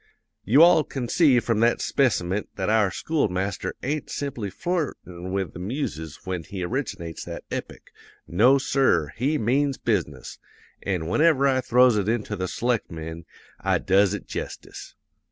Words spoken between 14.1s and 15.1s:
it jestice.